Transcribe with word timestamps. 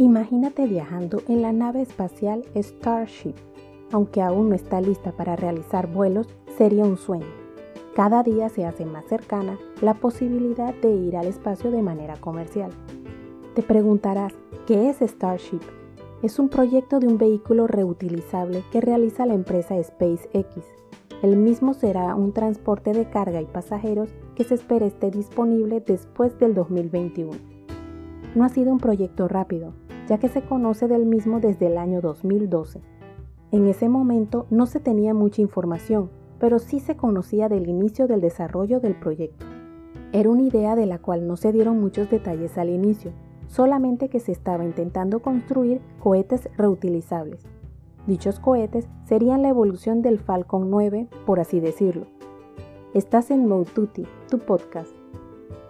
Imagínate 0.00 0.64
viajando 0.68 1.22
en 1.26 1.42
la 1.42 1.52
nave 1.52 1.82
espacial 1.82 2.44
Starship. 2.54 3.34
Aunque 3.90 4.22
aún 4.22 4.48
no 4.48 4.54
está 4.54 4.80
lista 4.80 5.10
para 5.10 5.34
realizar 5.34 5.88
vuelos, 5.88 6.28
sería 6.56 6.84
un 6.84 6.96
sueño. 6.96 7.26
Cada 7.96 8.22
día 8.22 8.48
se 8.48 8.64
hace 8.64 8.84
más 8.84 9.06
cercana 9.06 9.58
la 9.82 9.94
posibilidad 9.94 10.72
de 10.72 10.92
ir 10.92 11.16
al 11.16 11.26
espacio 11.26 11.72
de 11.72 11.82
manera 11.82 12.14
comercial. 12.14 12.70
Te 13.56 13.64
preguntarás, 13.64 14.34
¿qué 14.68 14.88
es 14.88 14.98
Starship? 15.00 15.62
Es 16.22 16.38
un 16.38 16.48
proyecto 16.48 17.00
de 17.00 17.08
un 17.08 17.18
vehículo 17.18 17.66
reutilizable 17.66 18.62
que 18.70 18.80
realiza 18.80 19.26
la 19.26 19.34
empresa 19.34 19.82
SpaceX. 19.82 20.64
El 21.22 21.36
mismo 21.36 21.74
será 21.74 22.14
un 22.14 22.32
transporte 22.32 22.92
de 22.92 23.10
carga 23.10 23.40
y 23.42 23.46
pasajeros 23.46 24.10
que 24.36 24.44
se 24.44 24.54
espera 24.54 24.86
esté 24.86 25.10
disponible 25.10 25.80
después 25.80 26.38
del 26.38 26.54
2021. 26.54 27.32
No 28.36 28.44
ha 28.44 28.48
sido 28.48 28.70
un 28.70 28.78
proyecto 28.78 29.26
rápido, 29.26 29.72
ya 30.08 30.18
que 30.18 30.28
se 30.28 30.42
conoce 30.42 30.88
del 30.88 31.06
mismo 31.06 31.38
desde 31.38 31.66
el 31.66 31.78
año 31.78 32.00
2012. 32.00 32.80
En 33.52 33.66
ese 33.66 33.88
momento 33.88 34.46
no 34.50 34.66
se 34.66 34.80
tenía 34.80 35.14
mucha 35.14 35.42
información, 35.42 36.10
pero 36.38 36.58
sí 36.58 36.80
se 36.80 36.96
conocía 36.96 37.48
del 37.48 37.68
inicio 37.68 38.06
del 38.06 38.20
desarrollo 38.20 38.80
del 38.80 38.94
proyecto. 38.94 39.46
Era 40.12 40.30
una 40.30 40.42
idea 40.42 40.74
de 40.76 40.86
la 40.86 40.98
cual 40.98 41.26
no 41.26 41.36
se 41.36 41.52
dieron 41.52 41.80
muchos 41.80 42.10
detalles 42.10 42.56
al 42.56 42.70
inicio, 42.70 43.12
solamente 43.46 44.08
que 44.08 44.20
se 44.20 44.32
estaba 44.32 44.64
intentando 44.64 45.20
construir 45.20 45.80
cohetes 46.00 46.48
reutilizables. 46.56 47.46
Dichos 48.06 48.40
cohetes 48.40 48.88
serían 49.04 49.42
la 49.42 49.50
evolución 49.50 50.00
del 50.00 50.18
Falcon 50.18 50.70
9, 50.70 51.08
por 51.26 51.40
así 51.40 51.60
decirlo. 51.60 52.06
Estás 52.94 53.30
en 53.30 53.46
Moututi, 53.46 54.06
tu 54.30 54.38
podcast. 54.38 54.90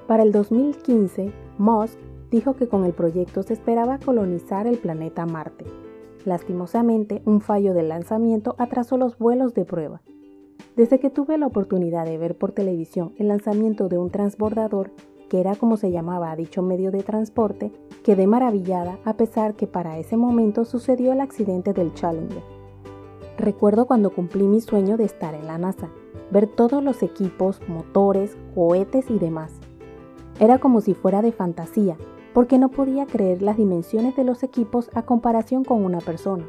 Para 0.07 0.23
el 0.23 0.31
2015, 0.31 1.33
Musk 1.59 1.99
dijo 2.31 2.55
que 2.55 2.69
con 2.69 2.85
el 2.85 2.93
proyecto 2.93 3.43
se 3.43 3.55
esperaba 3.55 3.99
colonizar 3.99 4.67
el 4.67 4.79
planeta 4.79 5.27
Marte. 5.27 5.65
Lastimosamente, 6.25 7.23
un 7.25 7.41
fallo 7.41 7.75
del 7.75 7.89
lanzamiento 7.89 8.55
atrasó 8.59 8.97
los 8.97 9.19
vuelos 9.19 9.55
de 9.55 9.65
prueba. 9.65 10.03
Desde 10.77 10.99
que 10.99 11.11
tuve 11.11 11.39
la 11.39 11.47
oportunidad 11.47 12.05
de 12.05 12.19
ver 12.19 12.37
por 12.37 12.53
televisión 12.53 13.13
el 13.17 13.29
lanzamiento 13.29 13.89
de 13.89 13.99
un 13.99 14.11
transbordador, 14.11 14.91
que 15.29 15.41
era 15.41 15.57
como 15.57 15.77
se 15.77 15.91
llamaba 15.91 16.31
a 16.31 16.37
dicho 16.37 16.63
medio 16.63 16.91
de 16.91 17.03
transporte, 17.03 17.73
quedé 18.03 18.27
maravillada 18.27 18.99
a 19.05 19.15
pesar 19.15 19.55
que 19.55 19.67
para 19.67 19.99
ese 19.99 20.17
momento 20.17 20.65
sucedió 20.65 21.13
el 21.13 21.21
accidente 21.21 21.73
del 21.73 21.93
Challenger. 21.95 22.43
Recuerdo 23.37 23.87
cuando 23.87 24.11
cumplí 24.11 24.47
mi 24.49 24.61
sueño 24.61 24.97
de 24.97 25.05
estar 25.05 25.35
en 25.35 25.47
la 25.47 25.59
NASA, 25.59 25.89
ver 26.31 26.47
todos 26.47 26.83
los 26.83 27.03
equipos, 27.03 27.61
motores, 27.69 28.37
cohetes 28.55 29.11
y 29.11 29.19
demás. 29.19 29.53
Era 30.41 30.59
como 30.59 30.81
si 30.81 30.95
fuera 30.95 31.23
de 31.23 31.33
fantasía, 31.33 31.97
porque 32.39 32.57
no 32.61 32.69
podía 32.69 33.05
creer 33.05 33.43
las 33.43 33.57
dimensiones 33.57 34.15
de 34.15 34.23
los 34.23 34.45
equipos 34.45 34.91
a 34.95 35.03
comparación 35.03 35.65
con 35.65 35.85
una 35.85 35.99
persona. 35.99 36.47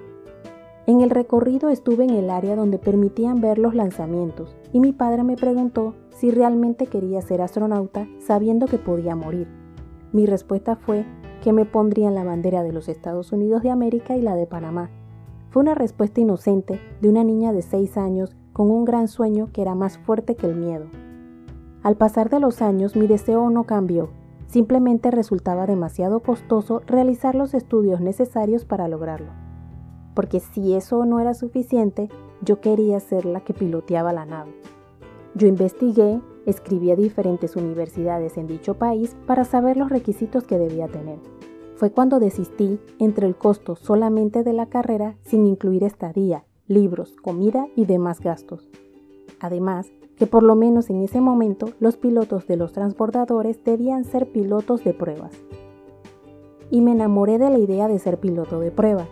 En 0.85 1.01
el 1.01 1.09
recorrido 1.09 1.69
estuve 1.69 2.03
en 2.03 2.11
el 2.11 2.29
área 2.29 2.55
donde 2.55 2.77
permitían 2.77 3.41
ver 3.41 3.57
los 3.57 3.73
lanzamientos 3.73 4.55
y 4.71 4.81
mi 4.81 4.93
padre 4.93 5.23
me 5.23 5.35
preguntó 5.35 5.95
si 6.11 6.29
realmente 6.29 6.85
quería 6.85 7.23
ser 7.23 7.41
astronauta 7.41 8.07
sabiendo 8.19 8.67
que 8.67 8.77
podía 8.77 9.15
morir. 9.15 9.47
Mi 10.13 10.27
respuesta 10.27 10.75
fue 10.75 11.07
que 11.43 11.53
me 11.53 11.65
pondrían 11.65 12.13
la 12.13 12.23
bandera 12.23 12.61
de 12.61 12.71
los 12.71 12.87
Estados 12.87 13.31
Unidos 13.31 13.63
de 13.63 13.71
América 13.71 14.15
y 14.15 14.21
la 14.21 14.35
de 14.35 14.45
Panamá. 14.45 14.91
Fue 15.49 15.63
una 15.63 15.73
respuesta 15.73 16.21
inocente 16.21 16.79
de 17.01 17.09
una 17.09 17.23
niña 17.23 17.51
de 17.51 17.63
6 17.63 17.97
años 17.97 18.35
con 18.53 18.69
un 18.69 18.85
gran 18.85 19.07
sueño 19.07 19.49
que 19.51 19.63
era 19.63 19.73
más 19.73 19.97
fuerte 19.97 20.35
que 20.35 20.45
el 20.45 20.55
miedo. 20.55 20.85
Al 21.81 21.95
pasar 21.95 22.29
de 22.29 22.39
los 22.39 22.61
años 22.61 22.95
mi 22.95 23.07
deseo 23.07 23.49
no 23.49 23.63
cambió, 23.63 24.11
simplemente 24.49 25.11
resultaba 25.11 25.65
demasiado 25.65 26.19
costoso 26.19 26.81
realizar 26.85 27.35
los 27.35 27.53
estudios 27.53 28.01
necesarios 28.01 28.65
para 28.65 28.87
lograrlo 28.87 29.31
porque 30.19 30.41
si 30.41 30.73
eso 30.73 31.05
no 31.05 31.21
era 31.21 31.33
suficiente, 31.33 32.09
yo 32.41 32.59
quería 32.59 32.99
ser 32.99 33.23
la 33.23 33.39
que 33.39 33.53
piloteaba 33.53 34.11
la 34.11 34.25
nave. 34.25 34.53
Yo 35.33 35.47
investigué, 35.47 36.19
escribí 36.45 36.91
a 36.91 36.97
diferentes 36.97 37.55
universidades 37.55 38.35
en 38.35 38.45
dicho 38.45 38.73
país 38.73 39.15
para 39.25 39.45
saber 39.45 39.77
los 39.77 39.89
requisitos 39.89 40.43
que 40.43 40.57
debía 40.57 40.89
tener. 40.89 41.19
Fue 41.75 41.91
cuando 41.91 42.19
desistí 42.19 42.81
entre 42.99 43.27
el 43.27 43.37
costo 43.37 43.77
solamente 43.77 44.43
de 44.43 44.51
la 44.51 44.65
carrera 44.65 45.15
sin 45.21 45.45
incluir 45.45 45.85
estadía, 45.85 46.43
libros, 46.67 47.15
comida 47.21 47.67
y 47.77 47.85
demás 47.85 48.19
gastos. 48.19 48.69
Además, 49.39 49.89
que 50.19 50.27
por 50.27 50.43
lo 50.43 50.53
menos 50.55 50.89
en 50.89 51.01
ese 51.01 51.21
momento 51.21 51.69
los 51.79 51.95
pilotos 51.95 52.45
de 52.45 52.57
los 52.57 52.73
transbordadores 52.73 53.63
debían 53.63 54.03
ser 54.03 54.29
pilotos 54.29 54.83
de 54.83 54.93
pruebas. 54.93 55.31
Y 56.69 56.81
me 56.81 56.91
enamoré 56.91 57.39
de 57.39 57.49
la 57.49 57.57
idea 57.57 57.87
de 57.87 57.97
ser 57.97 58.19
piloto 58.19 58.59
de 58.59 58.69
prueba, 58.69 59.07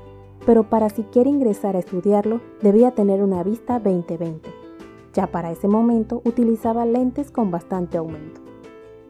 pero 0.46 0.70
para 0.70 0.90
siquiera 0.90 1.30
ingresar 1.30 1.78
a 1.78 1.80
estudiarlo 1.80 2.42
debía 2.62 2.92
tener 2.92 3.24
una 3.24 3.42
vista 3.42 3.82
20-20. 3.82 4.42
Ya 5.14 5.28
para 5.28 5.50
ese 5.50 5.70
momento 5.70 6.22
utilizaba 6.26 6.86
lentes 6.86 7.32
con 7.32 7.52
bastante 7.52 7.98
aumento. 7.98 8.42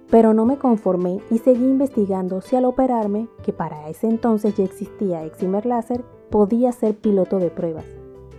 Pero 0.09 0.33
no 0.33 0.45
me 0.45 0.57
conformé 0.57 1.19
y 1.31 1.39
seguí 1.39 1.65
investigando 1.65 2.41
si 2.41 2.55
al 2.55 2.65
operarme, 2.65 3.27
que 3.43 3.51
para 3.51 3.89
ese 3.89 4.07
entonces 4.07 4.55
ya 4.55 4.63
existía 4.63 5.25
Eximer 5.25 5.65
Laser, 5.65 6.05
podía 6.29 6.71
ser 6.71 6.95
piloto 6.95 7.39
de 7.39 7.49
pruebas. 7.49 7.96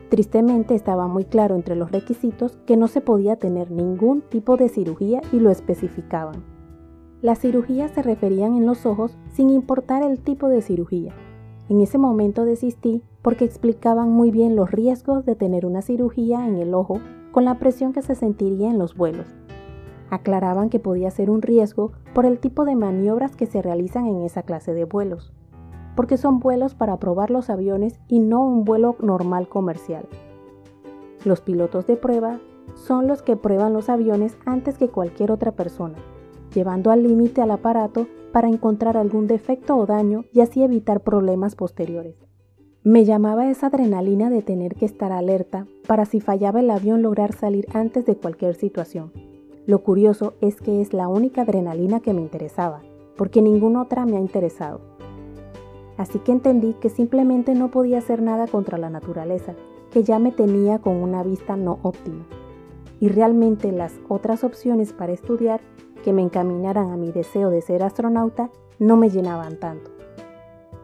Tristemente 0.09 0.75
estaba 0.75 1.07
muy 1.07 1.25
claro 1.25 1.55
entre 1.55 1.77
los 1.77 1.93
requisitos 1.93 2.59
que 2.67 2.77
no 2.77 2.89
se 2.89 3.01
podía 3.01 3.37
tener 3.37 3.71
ningún 3.71 4.23
tipo 4.23 4.57
de 4.57 4.69
cirugía 4.69 5.21
y 5.33 5.41
lo 5.41 5.51
especificaban. 5.51 6.45
Las 7.21 7.41
cirugías 7.41 7.91
se 7.91 8.03
referían 8.03 8.57
en 8.57 8.67
los 8.67 8.87
ojos 8.87 9.17
sin 9.33 9.51
importar 9.51 10.03
el 10.03 10.21
tipo 10.21 10.49
de 10.49 10.63
cirugía, 10.63 11.15
en 11.69 11.83
ese 11.83 11.99
momento 11.99 12.47
desistí 12.47 13.03
porque 13.21 13.45
explicaban 13.45 14.11
muy 14.11 14.31
bien 14.31 14.57
los 14.57 14.71
riesgos 14.71 15.27
de 15.27 15.35
tener 15.35 15.67
una 15.67 15.83
cirugía 15.83 16.47
en 16.47 16.57
el 16.57 16.73
ojo 16.73 17.01
con 17.31 17.45
la 17.45 17.59
presión 17.59 17.93
que 17.93 18.01
se 18.01 18.15
sentiría 18.15 18.71
en 18.71 18.79
los 18.79 18.97
vuelos. 18.97 19.27
Aclaraban 20.09 20.71
que 20.71 20.79
podía 20.79 21.11
ser 21.11 21.29
un 21.29 21.43
riesgo 21.43 21.93
por 22.15 22.25
el 22.25 22.39
tipo 22.39 22.65
de 22.65 22.75
maniobras 22.75 23.37
que 23.37 23.45
se 23.45 23.61
realizan 23.61 24.07
en 24.07 24.23
esa 24.23 24.43
clase 24.45 24.73
de 24.73 24.87
vuelos, 24.87 25.35
porque 25.99 26.17
son 26.17 26.39
vuelos 26.39 26.77
para 26.77 26.97
probar 26.99 27.29
los 27.29 27.51
aviones 27.51 27.99
y 28.07 28.21
no 28.21 28.47
un 28.47 28.65
vuelo 28.65 28.95
normal 29.01 29.49
comercial. 29.49 30.07
Los 31.25 31.41
pilotos 31.41 31.89
de 31.89 31.97
prueba 31.97 32.39
son 32.77 33.09
los 33.09 33.21
que 33.21 33.35
prueban 33.35 33.73
los 33.73 33.89
aviones 33.89 34.39
antes 34.47 34.79
que 34.79 34.91
cualquier 34.91 35.33
otra 35.33 35.51
persona, 35.51 35.97
llevando 36.55 36.93
al 36.93 37.03
límite 37.03 37.43
al 37.43 37.51
aparato 37.51 38.07
para 38.33 38.47
encontrar 38.47 38.97
algún 38.97 39.27
defecto 39.27 39.77
o 39.77 39.87
daño 39.87 40.25
y 40.33 40.41
así 40.41 40.63
evitar 40.63 41.01
problemas 41.01 41.57
posteriores. 41.57 42.15
Me 42.85 43.05
llamaba 43.05 43.51
esa 43.51 43.67
adrenalina 43.67 44.31
de 44.31 44.43
tener 44.43 44.77
que 44.77 44.87
estar 44.87 45.11
alerta 45.11 45.67
para 45.89 46.05
si 46.05 46.21
fallaba 46.21 46.61
el 46.61 46.71
avión 46.71 47.03
lograr 47.03 47.33
salir 47.33 47.67
antes 47.75 48.07
de 48.07 48.15
cualquier 48.15 48.55
situación. 48.55 49.11
Lo 49.67 49.83
curioso 49.83 50.35
es 50.41 50.61
que 50.61 50.81
es 50.81 50.93
la 50.93 51.09
única 51.09 51.43
adrenalina 51.43 51.99
que 51.99 52.15
me 52.15 52.21
interesaba, 52.21 52.83
porque 53.17 53.43
ninguna 53.43 53.83
otra 53.83 54.07
me 54.07 54.17
ha 54.17 54.21
interesado. 54.21 54.88
Así 55.99 56.21
que 56.21 56.33
entendí 56.33 56.75
que 56.75 56.89
simplemente 56.89 57.55
no 57.55 57.71
podía 57.71 57.99
hacer 57.99 58.23
nada 58.23 58.47
contra 58.47 58.79
la 58.79 58.89
naturaleza, 58.89 59.55
que 59.91 60.05
ya 60.05 60.19
me 60.19 60.33
tenía 60.33 60.79
con 60.79 60.97
una 60.97 61.23
vista 61.23 61.57
no 61.57 61.81
óptima. 61.83 62.25
Y 63.01 63.09
realmente 63.09 63.73
las 63.73 63.95
otras 64.09 64.45
opciones 64.45 64.93
para 64.93 65.13
estudiar 65.13 65.61
que 66.05 66.13
me 66.13 66.23
encaminaran 66.23 66.91
a 66.91 66.97
mi 66.97 67.13
deseo 67.13 67.51
de 67.51 67.61
ser 67.61 67.83
astronauta 67.83 68.51
no 68.79 68.97
me 68.97 69.11
llenaban 69.11 69.59
tanto. 69.59 69.91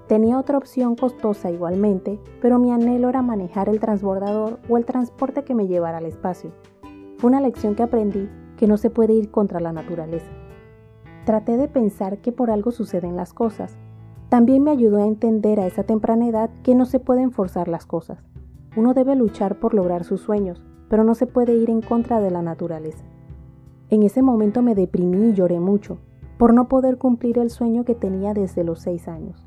Tenía 0.09 0.39
otra 0.39 0.59
opción 0.59 0.97
costosa 0.97 1.51
igualmente, 1.51 2.21
pero 2.43 2.59
mi 2.59 2.73
anhelo 2.73 3.09
era 3.09 3.23
manejar 3.23 3.69
el 3.69 3.81
transbordador 3.81 4.59
o 4.69 4.77
el 4.77 4.85
transporte 4.85 5.45
que 5.45 5.55
me 5.55 5.67
llevara 5.67 5.99
al 5.99 6.07
espacio. 6.07 6.51
Fue 7.17 7.31
una 7.31 7.41
lección 7.41 7.75
que 7.75 7.85
aprendí 7.85 8.29
que 8.59 8.67
no 8.67 8.77
se 8.77 8.91
puede 8.91 9.15
ir 9.15 9.31
contra 9.31 9.61
la 9.61 9.73
naturaleza. 9.73 10.31
Traté 11.25 11.57
de 11.57 11.69
pensar 11.69 12.19
que 12.19 12.33
por 12.33 12.51
algo 12.51 12.71
suceden 12.71 13.17
las 13.17 13.33
cosas. 13.33 13.79
También 14.29 14.63
me 14.63 14.71
ayudó 14.71 14.99
a 14.99 15.07
entender 15.07 15.61
a 15.61 15.67
esa 15.67 15.85
temprana 15.85 16.27
edad 16.27 16.51
que 16.63 16.75
no 16.75 16.87
se 16.87 17.01
pueden 17.01 17.31
forzar 17.31 17.69
las 17.69 17.87
cosas. 17.87 18.19
Uno 18.77 18.95
debe 18.95 19.15
luchar 19.15 19.61
por 19.61 19.75
lograr 19.75 20.05
sus 20.05 20.21
sueños, 20.21 20.63
pero 20.89 21.05
no 21.05 21.15
se 21.15 21.27
puede 21.27 21.55
ir 21.55 21.71
en 21.71 21.81
contra 21.81 22.21
de 22.21 22.31
la 22.31 22.43
naturaleza. 22.43 23.05
En 23.91 24.03
ese 24.03 24.23
momento 24.23 24.63
me 24.63 24.75
deprimí 24.75 25.29
y 25.29 25.33
lloré 25.35 25.61
mucho, 25.61 25.99
por 26.39 26.53
no 26.53 26.69
poder 26.69 26.99
cumplir 26.99 27.39
el 27.39 27.51
sueño 27.51 27.85
que 27.85 27.95
tenía 27.95 28.35
desde 28.35 28.65
los 28.65 28.81
seis 28.81 29.07
años. 29.07 29.47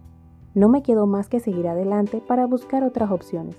No 0.53 0.69
me 0.69 0.83
quedó 0.83 1.05
más 1.05 1.27
que 1.29 1.39
seguir 1.39 1.67
adelante 1.67 2.21
para 2.25 2.45
buscar 2.45 2.83
otras 2.83 3.11
opciones. 3.11 3.57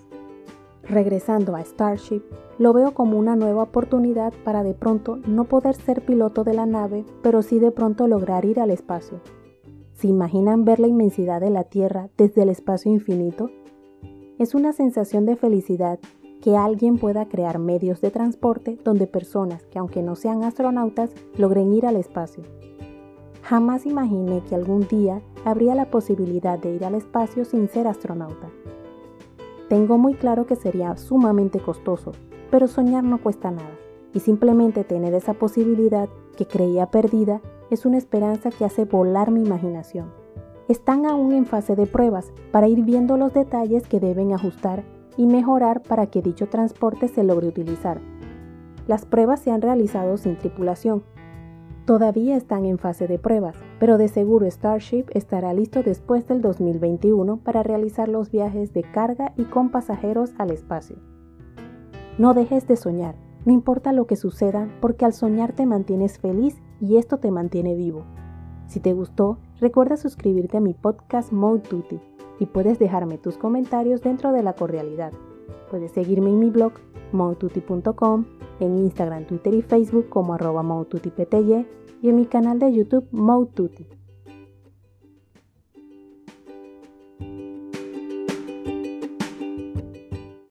Regresando 0.82 1.54
a 1.54 1.60
Starship, 1.60 2.22
lo 2.58 2.72
veo 2.72 2.94
como 2.94 3.18
una 3.18 3.36
nueva 3.36 3.64
oportunidad 3.64 4.32
para 4.44 4.62
de 4.62 4.72
pronto 4.72 5.18
no 5.26 5.44
poder 5.44 5.74
ser 5.74 6.04
piloto 6.04 6.44
de 6.44 6.54
la 6.54 6.64
nave, 6.64 7.04
pero 7.22 7.42
sí 7.42 7.58
de 7.58 7.70
pronto 7.70 8.08
lograr 8.08 8.46
ir 8.46 8.58
al 8.58 8.70
espacio. 8.70 9.20
¿Se 9.98 10.06
imaginan 10.06 10.64
ver 10.64 10.78
la 10.78 10.86
inmensidad 10.86 11.40
de 11.40 11.50
la 11.50 11.64
Tierra 11.64 12.08
desde 12.16 12.42
el 12.44 12.50
espacio 12.50 12.92
infinito? 12.92 13.50
Es 14.38 14.54
una 14.54 14.72
sensación 14.72 15.26
de 15.26 15.34
felicidad 15.34 15.98
que 16.40 16.56
alguien 16.56 16.98
pueda 16.98 17.26
crear 17.26 17.58
medios 17.58 18.00
de 18.00 18.12
transporte 18.12 18.78
donde 18.84 19.08
personas 19.08 19.66
que 19.66 19.80
aunque 19.80 20.04
no 20.04 20.14
sean 20.14 20.44
astronautas 20.44 21.10
logren 21.36 21.72
ir 21.72 21.84
al 21.84 21.96
espacio. 21.96 22.44
Jamás 23.42 23.86
imaginé 23.86 24.40
que 24.48 24.54
algún 24.54 24.86
día 24.86 25.20
habría 25.44 25.74
la 25.74 25.90
posibilidad 25.90 26.60
de 26.60 26.76
ir 26.76 26.84
al 26.84 26.94
espacio 26.94 27.44
sin 27.44 27.68
ser 27.68 27.88
astronauta. 27.88 28.50
Tengo 29.68 29.98
muy 29.98 30.14
claro 30.14 30.46
que 30.46 30.54
sería 30.54 30.96
sumamente 30.96 31.58
costoso, 31.58 32.12
pero 32.52 32.68
soñar 32.68 33.02
no 33.02 33.20
cuesta 33.20 33.50
nada, 33.50 33.74
y 34.14 34.20
simplemente 34.20 34.84
tener 34.84 35.12
esa 35.14 35.34
posibilidad 35.34 36.08
que 36.36 36.46
creía 36.46 36.86
perdida 36.86 37.42
es 37.70 37.86
una 37.86 37.98
esperanza 37.98 38.50
que 38.50 38.64
hace 38.64 38.84
volar 38.84 39.30
mi 39.30 39.40
imaginación. 39.40 40.12
Están 40.68 41.06
aún 41.06 41.32
en 41.32 41.46
fase 41.46 41.76
de 41.76 41.86
pruebas 41.86 42.32
para 42.52 42.68
ir 42.68 42.84
viendo 42.84 43.16
los 43.16 43.32
detalles 43.32 43.86
que 43.86 44.00
deben 44.00 44.32
ajustar 44.32 44.84
y 45.16 45.26
mejorar 45.26 45.82
para 45.82 46.06
que 46.06 46.22
dicho 46.22 46.48
transporte 46.48 47.08
se 47.08 47.24
logre 47.24 47.48
utilizar. 47.48 48.00
Las 48.86 49.06
pruebas 49.06 49.40
se 49.40 49.50
han 49.50 49.62
realizado 49.62 50.16
sin 50.16 50.36
tripulación, 50.36 51.02
Todavía 51.88 52.36
están 52.36 52.66
en 52.66 52.76
fase 52.76 53.06
de 53.08 53.18
pruebas, 53.18 53.56
pero 53.80 53.96
de 53.96 54.08
seguro 54.08 54.44
Starship 54.44 55.06
estará 55.14 55.54
listo 55.54 55.82
después 55.82 56.28
del 56.28 56.42
2021 56.42 57.38
para 57.38 57.62
realizar 57.62 58.10
los 58.10 58.30
viajes 58.30 58.74
de 58.74 58.82
carga 58.82 59.32
y 59.38 59.44
con 59.44 59.70
pasajeros 59.70 60.34
al 60.36 60.50
espacio. 60.50 60.98
No 62.18 62.34
dejes 62.34 62.68
de 62.68 62.76
soñar, 62.76 63.14
no 63.46 63.54
importa 63.54 63.94
lo 63.94 64.06
que 64.06 64.16
suceda, 64.16 64.68
porque 64.82 65.06
al 65.06 65.14
soñar 65.14 65.54
te 65.54 65.64
mantienes 65.64 66.18
feliz 66.18 66.60
y 66.80 66.96
esto 66.96 67.18
te 67.18 67.30
mantiene 67.30 67.74
vivo. 67.74 68.04
Si 68.66 68.80
te 68.80 68.92
gustó, 68.92 69.38
recuerda 69.60 69.96
suscribirte 69.96 70.58
a 70.58 70.60
mi 70.60 70.74
podcast 70.74 71.32
Mode 71.32 71.62
Duty 71.70 72.00
y 72.38 72.46
puedes 72.46 72.78
dejarme 72.78 73.18
tus 73.18 73.38
comentarios 73.38 74.02
dentro 74.02 74.32
de 74.32 74.42
la 74.42 74.52
cordialidad. 74.54 75.12
Puedes 75.70 75.92
seguirme 75.92 76.30
en 76.30 76.38
mi 76.38 76.50
blog 76.50 76.72
modetuti.com, 77.12 78.26
en 78.60 78.78
Instagram, 78.78 79.26
Twitter 79.26 79.54
y 79.54 79.62
Facebook 79.62 80.08
como 80.08 80.34
arroba 80.34 80.62
y 82.00 82.08
en 82.08 82.16
mi 82.16 82.26
canal 82.26 82.58
de 82.58 82.72
YouTube 82.72 83.08
Moututi. 83.10 83.97